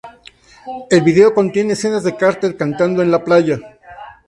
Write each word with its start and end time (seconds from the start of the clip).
El 0.89 1.01
vídeo 1.03 1.35
contiene 1.35 1.73
escenas 1.73 2.03
de 2.03 2.15
Carter 2.15 2.57
cantando 2.57 3.03
en 3.03 3.11
la 3.11 3.23
playa. 3.23 3.59